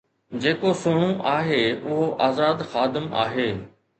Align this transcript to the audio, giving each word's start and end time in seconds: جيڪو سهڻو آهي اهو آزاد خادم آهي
جيڪو 0.43 0.71
سهڻو 0.79 1.09
آهي 1.33 1.59
اهو 1.67 2.01
آزاد 2.29 2.65
خادم 2.71 3.07
آهي 3.27 3.49